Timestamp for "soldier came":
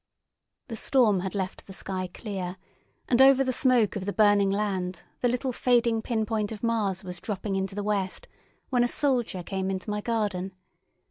8.87-9.69